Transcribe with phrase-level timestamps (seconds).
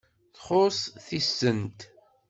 [0.35, 1.79] Txuṣṣ tisent.